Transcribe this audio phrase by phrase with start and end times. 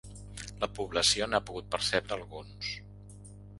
[0.63, 2.75] La població n’ha pogut percebre alguns.